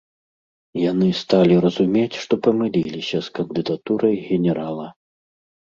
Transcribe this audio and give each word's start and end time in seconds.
Яны 0.91 1.09
сталі 1.23 1.55
разумець, 1.67 2.19
што 2.23 2.33
памыліліся 2.49 3.17
з 3.27 3.39
кандыдатурай 3.39 4.15
генерала. 4.27 4.87